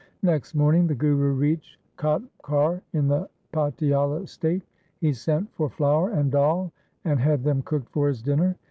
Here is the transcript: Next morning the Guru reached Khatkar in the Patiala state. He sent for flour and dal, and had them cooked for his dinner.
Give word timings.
Next 0.23 0.55
morning 0.55 0.87
the 0.87 0.95
Guru 0.95 1.33
reached 1.33 1.77
Khatkar 1.95 2.81
in 2.91 3.07
the 3.07 3.29
Patiala 3.53 4.27
state. 4.27 4.63
He 4.99 5.13
sent 5.13 5.53
for 5.53 5.69
flour 5.69 6.09
and 6.09 6.31
dal, 6.31 6.71
and 7.05 7.19
had 7.19 7.43
them 7.43 7.61
cooked 7.61 7.89
for 7.91 8.07
his 8.07 8.23
dinner. 8.23 8.55